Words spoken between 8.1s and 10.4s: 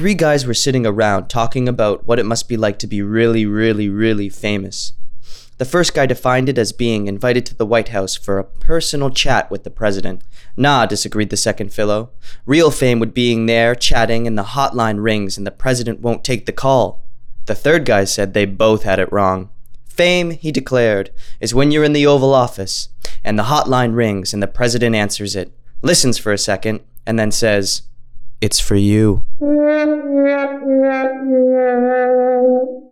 for a personal chat with the president.